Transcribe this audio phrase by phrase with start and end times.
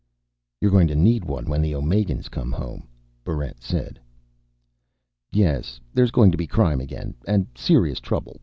[0.59, 2.87] "You're going to need one when the Omegans come home,"
[3.23, 3.99] Barrent said.
[5.31, 5.79] "Yes.
[5.93, 8.39] There's going to be crime again, and serious trouble.